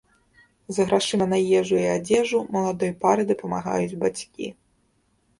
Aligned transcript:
З 0.75 0.83
грашыма 0.85 1.25
на 1.33 1.37
ежу 1.59 1.75
і 1.81 1.83
адзежу 1.95 2.39
маладой 2.55 2.91
пары 3.03 3.23
дапамагаюць 3.33 3.99
бацькі. 4.05 4.49